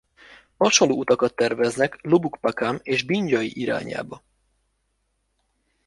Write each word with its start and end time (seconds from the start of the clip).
Hasonló 0.57 0.95
utakat 0.95 1.35
terveznek 1.35 1.99
Lubuk 2.01 2.37
Pakam 2.41 2.79
és 2.83 3.03
Binjai 3.03 3.59
irányába. 3.59 4.23